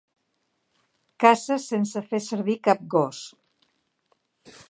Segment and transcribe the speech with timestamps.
[1.25, 3.23] Caces sense fer servir cap gos.